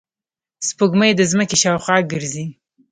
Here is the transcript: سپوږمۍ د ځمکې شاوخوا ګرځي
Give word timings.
سپوږمۍ 0.67 1.11
د 1.15 1.21
ځمکې 1.31 1.55
شاوخوا 1.63 1.97
ګرځي 2.11 2.45